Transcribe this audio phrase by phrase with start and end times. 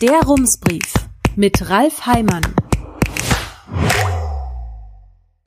[0.00, 0.94] Der Rumsbrief
[1.36, 2.40] mit Ralf Heimann.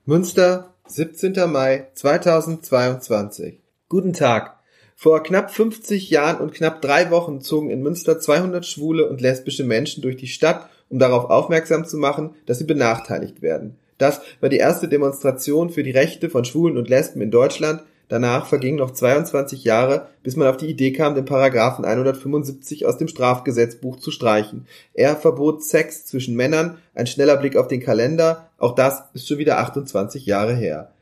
[0.05, 1.51] Münster, 17.
[1.51, 3.63] Mai 2022.
[3.89, 4.59] Guten Tag.
[4.95, 9.63] Vor knapp 50 Jahren und knapp drei Wochen zogen in Münster 200 schwule und lesbische
[9.63, 13.79] Menschen durch die Stadt, um darauf aufmerksam zu machen, dass sie benachteiligt werden.
[13.97, 17.81] Das war die erste Demonstration für die Rechte von Schwulen und Lesben in Deutschland
[18.13, 22.99] Danach vergingen noch 22 Jahre, bis man auf die Idee kam, den Paragraphen 175 aus
[22.99, 24.67] dem Strafgesetzbuch zu streichen.
[24.93, 29.39] Er verbot Sex zwischen Männern, ein schneller Blick auf den Kalender, auch das ist schon
[29.39, 30.92] wieder 28 Jahre her.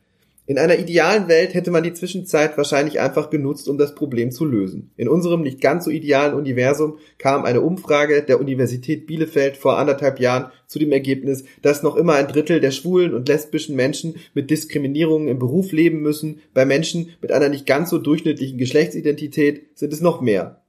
[0.51, 4.43] In einer idealen Welt hätte man die Zwischenzeit wahrscheinlich einfach genutzt, um das Problem zu
[4.43, 4.91] lösen.
[4.97, 10.19] In unserem nicht ganz so idealen Universum kam eine Umfrage der Universität Bielefeld vor anderthalb
[10.19, 14.49] Jahren zu dem Ergebnis, dass noch immer ein Drittel der schwulen und lesbischen Menschen mit
[14.49, 16.41] Diskriminierungen im Beruf leben müssen.
[16.53, 20.60] Bei Menschen mit einer nicht ganz so durchschnittlichen Geschlechtsidentität sind es noch mehr.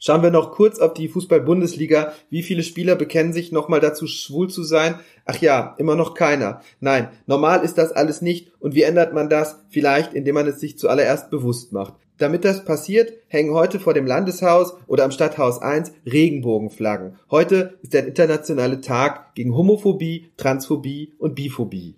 [0.00, 2.12] Schauen wir noch kurz auf die Fußball-Bundesliga.
[2.30, 5.00] Wie viele Spieler bekennen sich nochmal dazu, schwul zu sein?
[5.24, 6.60] Ach ja, immer noch keiner.
[6.78, 8.52] Nein, normal ist das alles nicht.
[8.60, 9.56] Und wie ändert man das?
[9.70, 11.94] Vielleicht, indem man es sich zuallererst bewusst macht.
[12.18, 17.16] Damit das passiert, hängen heute vor dem Landeshaus oder am Stadthaus 1 Regenbogenflaggen.
[17.30, 21.96] Heute ist der internationale Tag gegen Homophobie, Transphobie und Biphobie.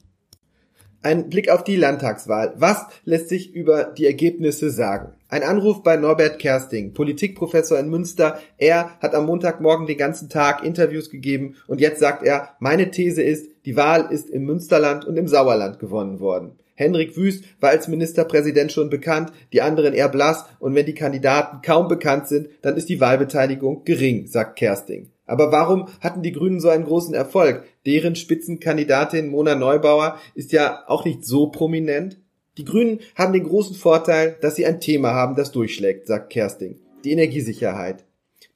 [1.02, 2.52] Ein Blick auf die Landtagswahl.
[2.58, 5.14] Was lässt sich über die Ergebnisse sagen?
[5.30, 8.38] Ein Anruf bei Norbert Kersting, Politikprofessor in Münster.
[8.58, 13.22] Er hat am Montagmorgen den ganzen Tag Interviews gegeben und jetzt sagt er, meine These
[13.22, 16.58] ist, die Wahl ist im Münsterland und im Sauerland gewonnen worden.
[16.74, 21.62] Henrik Wüst war als Ministerpräsident schon bekannt, die anderen eher blass und wenn die Kandidaten
[21.62, 25.10] kaum bekannt sind, dann ist die Wahlbeteiligung gering, sagt Kersting.
[25.30, 27.62] Aber warum hatten die Grünen so einen großen Erfolg?
[27.86, 32.18] Deren Spitzenkandidatin Mona Neubauer ist ja auch nicht so prominent.
[32.58, 36.80] Die Grünen haben den großen Vorteil, dass sie ein Thema haben, das durchschlägt, sagt Kersting.
[37.04, 38.04] Die Energiesicherheit.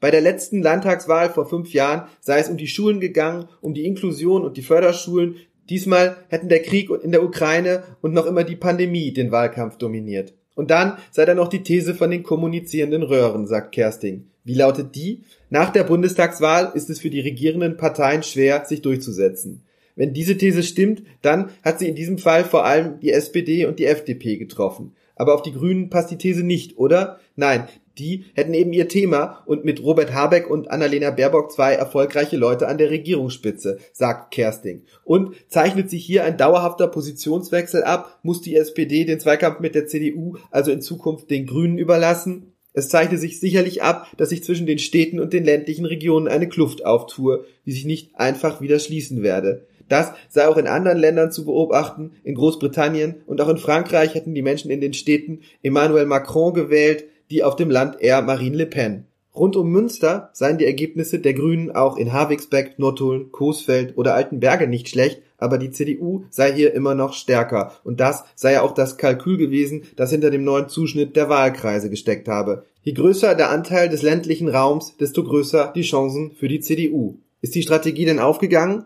[0.01, 3.87] Bei der letzten Landtagswahl vor fünf Jahren sei es um die Schulen gegangen, um die
[3.87, 5.37] Inklusion und die Förderschulen.
[5.71, 10.35] Diesmal hätten der Krieg in der Ukraine und noch immer die Pandemie den Wahlkampf dominiert.
[10.57, 14.27] Und dann sei da noch die These von den kommunizierenden Röhren, sagt Kersting.
[14.45, 15.23] Wie lautet die?
[15.49, 19.63] Nach der Bundestagswahl ist es für die regierenden Parteien schwer, sich durchzusetzen.
[19.97, 23.79] Wenn diese These stimmt, dann hat sie in diesem Fall vor allem die SPD und
[23.79, 24.93] die FDP getroffen.
[25.17, 27.21] Aber auf die Grünen passt die These nicht, oder?
[27.37, 27.69] Nein,
[27.99, 32.67] die hätten eben ihr Thema und mit Robert Habeck und Annalena Baerbock zwei erfolgreiche Leute
[32.67, 34.83] an der Regierungsspitze, sagt Kersting.
[35.05, 38.19] Und zeichnet sich hier ein dauerhafter Positionswechsel ab?
[38.23, 42.54] Muss die SPD den Zweikampf mit der CDU also in Zukunft den Grünen überlassen?
[42.77, 46.49] Es zeichnete sich sicherlich ab, dass sich zwischen den Städten und den ländlichen Regionen eine
[46.49, 49.67] Kluft auftue, die sich nicht einfach wieder schließen werde.
[49.89, 52.13] Das sei auch in anderen Ländern zu beobachten.
[52.25, 57.05] In Großbritannien und auch in Frankreich hätten die Menschen in den Städten Emmanuel Macron gewählt,
[57.31, 59.07] die auf dem Land eher Marine Le Pen.
[59.37, 64.67] Rund um Münster seien die Ergebnisse der Grünen auch in Havigsbeck, Nottuln, Coesfeld oder Altenberge
[64.67, 67.73] nicht schlecht, aber die CDU sei hier immer noch stärker.
[67.85, 71.91] Und das sei ja auch das Kalkül gewesen, das hinter dem neuen Zuschnitt der Wahlkreise
[71.91, 72.67] gesteckt habe.
[72.83, 77.17] Je größer der Anteil des ländlichen Raums, desto größer die Chancen für die CDU.
[77.41, 78.85] Ist die Strategie denn aufgegangen?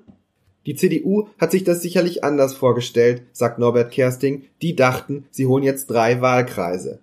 [0.67, 4.45] Die CDU hat sich das sicherlich anders vorgestellt, sagt Norbert Kersting.
[4.61, 7.01] Die dachten, sie holen jetzt drei Wahlkreise.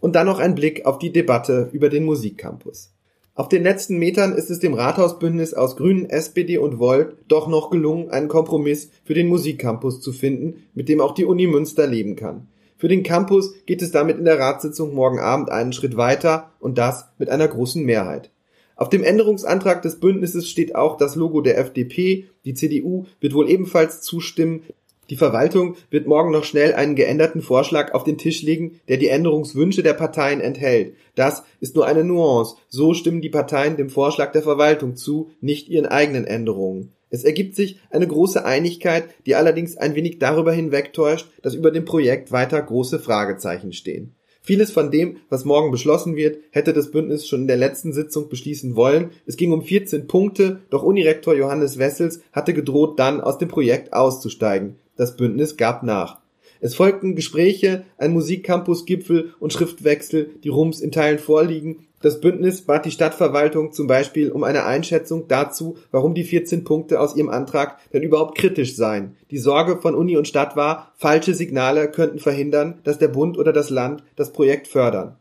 [0.00, 2.92] Und dann noch ein Blick auf die Debatte über den Musikcampus.
[3.34, 7.70] Auf den letzten Metern ist es dem Rathausbündnis aus Grünen, SPD und Volt doch noch
[7.70, 12.14] gelungen, einen Kompromiss für den Musikcampus zu finden, mit dem auch die Uni Münster leben
[12.14, 12.48] kann.
[12.76, 16.76] Für den Campus geht es damit in der Ratssitzung morgen Abend einen Schritt weiter und
[16.76, 18.30] das mit einer großen Mehrheit.
[18.76, 22.26] Auf dem Änderungsantrag des Bündnisses steht auch das Logo der FDP.
[22.44, 24.64] Die CDU wird wohl ebenfalls zustimmen.
[25.10, 29.08] Die Verwaltung wird morgen noch schnell einen geänderten Vorschlag auf den Tisch legen, der die
[29.08, 30.94] Änderungswünsche der Parteien enthält.
[31.14, 32.56] Das ist nur eine Nuance.
[32.68, 36.92] So stimmen die Parteien dem Vorschlag der Verwaltung zu, nicht ihren eigenen Änderungen.
[37.10, 41.84] Es ergibt sich eine große Einigkeit, die allerdings ein wenig darüber hinwegtäuscht, dass über dem
[41.84, 44.14] Projekt weiter große Fragezeichen stehen.
[44.40, 48.28] Vieles von dem, was morgen beschlossen wird, hätte das Bündnis schon in der letzten Sitzung
[48.28, 49.10] beschließen wollen.
[49.24, 53.92] Es ging um 14 Punkte, doch Unirektor Johannes Wessels hatte gedroht, dann aus dem Projekt
[53.92, 54.78] auszusteigen.
[54.96, 56.22] Das Bündnis gab nach.
[56.60, 61.88] Es folgten Gespräche, ein Musikcampus-Gipfel und Schriftwechsel, die Rums in Teilen vorliegen.
[62.02, 67.00] Das Bündnis bat die Stadtverwaltung zum Beispiel um eine Einschätzung dazu, warum die 14 Punkte
[67.00, 69.16] aus ihrem Antrag denn überhaupt kritisch seien.
[69.32, 73.52] Die Sorge von Uni und Stadt war, falsche Signale könnten verhindern, dass der Bund oder
[73.52, 75.16] das Land das Projekt fördern.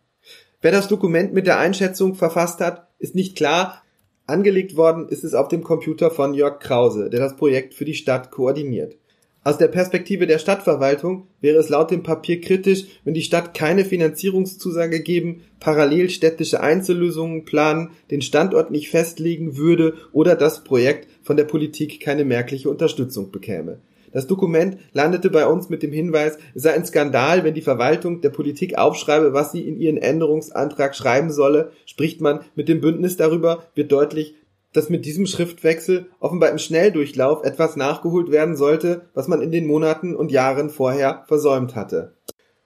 [0.62, 3.81] Wer das Dokument mit der Einschätzung verfasst hat, ist nicht klar.
[4.27, 7.95] Angelegt worden ist es auf dem Computer von Jörg Krause, der das Projekt für die
[7.95, 8.97] Stadt koordiniert.
[9.43, 13.85] Aus der Perspektive der Stadtverwaltung wäre es laut dem Papier kritisch, wenn die Stadt keine
[13.85, 21.38] Finanzierungszusage geben, parallel städtische Einzellösungen planen, den Standort nicht festlegen würde oder das Projekt von
[21.38, 23.79] der Politik keine merkliche Unterstützung bekäme.
[24.11, 28.21] Das Dokument landete bei uns mit dem Hinweis, es sei ein Skandal, wenn die Verwaltung
[28.21, 31.71] der Politik aufschreibe, was sie in ihren Änderungsantrag schreiben solle.
[31.85, 34.35] Spricht man mit dem Bündnis darüber, wird deutlich,
[34.73, 39.68] dass mit diesem Schriftwechsel offenbar im Schnelldurchlauf etwas nachgeholt werden sollte, was man in den
[39.68, 42.13] Monaten und Jahren vorher versäumt hatte.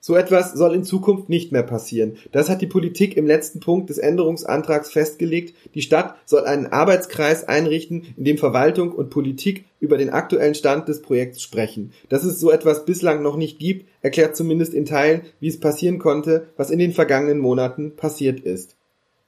[0.08, 2.18] So etwas soll in Zukunft nicht mehr passieren.
[2.32, 5.56] Das hat die Politik im letzten Punkt des Änderungsantrags festgelegt.
[5.74, 10.88] Die Stadt soll einen Arbeitskreis einrichten, in dem Verwaltung und Politik über den aktuellen Stand
[10.90, 11.92] des Projekts sprechen.
[12.08, 15.98] Dass es so etwas bislang noch nicht gibt, erklärt zumindest in Teilen, wie es passieren
[15.98, 18.76] konnte, was in den vergangenen Monaten passiert ist.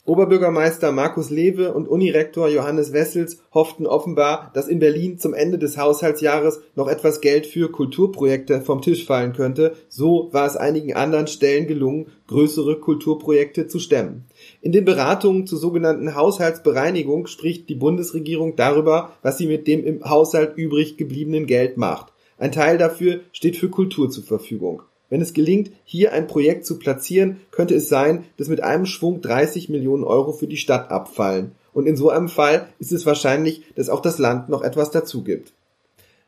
[0.08, 5.78] Oberbürgermeister Markus Lewe und Unirektor Johannes Wessels hofften offenbar, dass in Berlin zum Ende des
[5.78, 9.76] Haushaltsjahres noch etwas Geld für Kulturprojekte vom Tisch fallen könnte.
[9.90, 14.24] So war es einigen anderen Stellen gelungen, größere Kulturprojekte zu stemmen.
[14.62, 20.06] In den Beratungen zur sogenannten Haushaltsbereinigung spricht die Bundesregierung darüber, was sie mit dem im
[20.06, 22.14] Haushalt übrig gebliebenen Geld macht.
[22.38, 24.84] Ein Teil dafür steht für Kultur zur Verfügung.
[25.10, 29.22] Wenn es gelingt, hier ein Projekt zu platzieren, könnte es sein, dass mit einem Schwung
[29.22, 31.52] 30 Millionen Euro für die Stadt abfallen.
[31.74, 35.24] Und in so einem Fall ist es wahrscheinlich, dass auch das Land noch etwas dazu
[35.24, 35.54] gibt.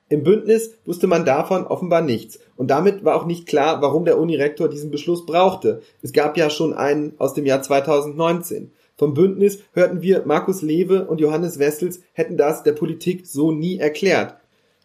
[0.07, 2.39] Im Bündnis wusste man davon offenbar nichts.
[2.55, 5.81] Und damit war auch nicht klar, warum der Unirektor diesen Beschluss brauchte.
[6.01, 8.71] Es gab ja schon einen aus dem Jahr 2019.
[8.97, 13.77] Vom Bündnis hörten wir, Markus Lewe und Johannes Wessels hätten das der Politik so nie
[13.77, 14.35] erklärt.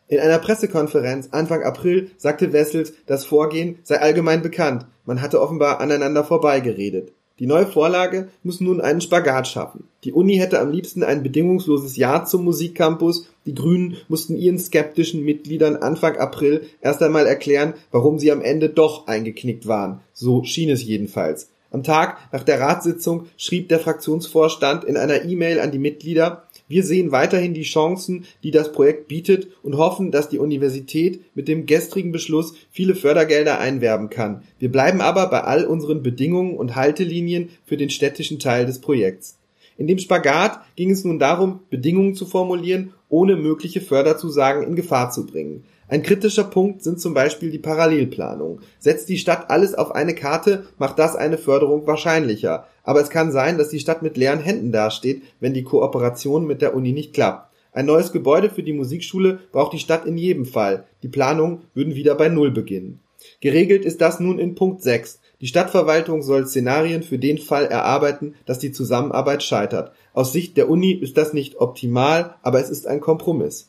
[0.06, 5.80] In einer Pressekonferenz Anfang April sagte Wessels, das Vorgehen sei allgemein bekannt, man hatte offenbar
[5.80, 7.12] aneinander vorbeigeredet.
[7.40, 9.88] Die neue Vorlage muss nun einen Spagat schaffen.
[10.04, 15.24] Die Uni hätte am liebsten ein bedingungsloses Ja zum Musikcampus, die Grünen mussten ihren skeptischen
[15.24, 20.00] Mitgliedern Anfang April erst einmal erklären, warum sie am Ende doch eingeknickt waren.
[20.12, 21.48] So schien es jedenfalls.
[21.72, 26.82] Am Tag nach der Ratssitzung schrieb der Fraktionsvorstand in einer E-Mail an die Mitglieder, wir
[26.82, 31.66] sehen weiterhin die Chancen, die das Projekt bietet und hoffen, dass die Universität mit dem
[31.66, 34.42] gestrigen Beschluss viele Fördergelder einwerben kann.
[34.58, 39.36] Wir bleiben aber bei all unseren Bedingungen und Haltelinien für den städtischen Teil des Projekts.
[39.76, 45.10] In dem Spagat ging es nun darum, Bedingungen zu formulieren, ohne mögliche Förderzusagen in Gefahr
[45.10, 45.64] zu bringen.
[45.88, 48.60] Ein kritischer Punkt sind zum Beispiel die Parallelplanungen.
[48.78, 52.66] Setzt die Stadt alles auf eine Karte, macht das eine Förderung wahrscheinlicher.
[52.82, 56.62] Aber es kann sein, dass die Stadt mit leeren Händen dasteht, wenn die Kooperation mit
[56.62, 57.52] der Uni nicht klappt.
[57.72, 60.84] Ein neues Gebäude für die Musikschule braucht die Stadt in jedem Fall.
[61.02, 63.00] Die Planungen würden wieder bei Null beginnen.
[63.40, 65.20] Geregelt ist das nun in Punkt 6.
[65.40, 69.92] Die Stadtverwaltung soll Szenarien für den Fall erarbeiten, dass die Zusammenarbeit scheitert.
[70.12, 73.68] Aus Sicht der Uni ist das nicht optimal, aber es ist ein Kompromiss.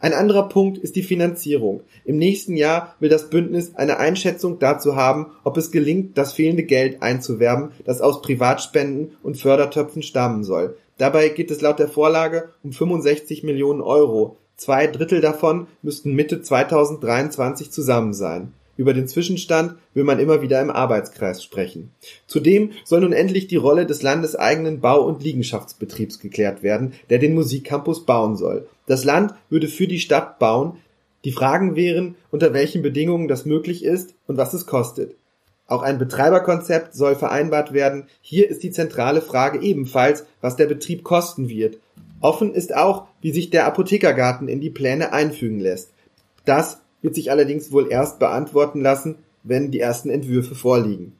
[0.00, 1.82] Ein anderer Punkt ist die Finanzierung.
[2.04, 6.64] Im nächsten Jahr will das Bündnis eine Einschätzung dazu haben, ob es gelingt, das fehlende
[6.64, 10.76] Geld einzuwerben, das aus Privatspenden und Fördertöpfen stammen soll.
[10.98, 14.36] Dabei geht es laut der Vorlage um 65 Millionen Euro.
[14.56, 18.52] Zwei Drittel davon müssten Mitte 2023 zusammen sein.
[18.76, 21.90] Über den Zwischenstand will man immer wieder im Arbeitskreis sprechen.
[22.26, 27.34] Zudem soll nun endlich die Rolle des landeseigenen Bau- und Liegenschaftsbetriebs geklärt werden, der den
[27.34, 28.66] Musikcampus bauen soll.
[28.92, 30.76] Das Land würde für die Stadt bauen.
[31.24, 35.16] Die Fragen wären, unter welchen Bedingungen das möglich ist und was es kostet.
[35.66, 38.04] Auch ein Betreiberkonzept soll vereinbart werden.
[38.20, 41.78] Hier ist die zentrale Frage ebenfalls, was der Betrieb kosten wird.
[42.20, 45.88] Offen ist auch, wie sich der Apothekergarten in die Pläne einfügen lässt.
[46.44, 51.16] Das wird sich allerdings wohl erst beantworten lassen, wenn die ersten Entwürfe vorliegen.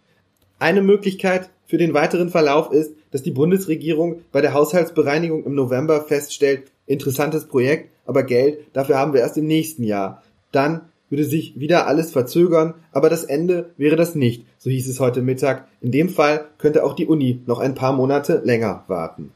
[0.58, 6.02] Eine Möglichkeit für den weiteren Verlauf ist, dass die Bundesregierung bei der Haushaltsbereinigung im November
[6.02, 10.22] feststellt, interessantes Projekt, aber Geld, dafür haben wir erst im nächsten Jahr.
[10.50, 14.98] Dann würde sich wieder alles verzögern, aber das Ende wäre das nicht, so hieß es
[14.98, 15.68] heute Mittag.
[15.80, 19.32] In dem Fall könnte auch die Uni noch ein paar Monate länger warten.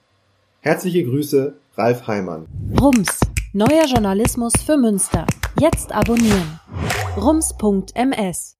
[0.60, 2.46] Herzliche Grüße, Ralf Heimann.
[2.80, 3.20] Rums,
[3.52, 5.26] neuer Journalismus für Münster.
[5.60, 6.58] Jetzt abonnieren.
[7.16, 8.55] rums.ms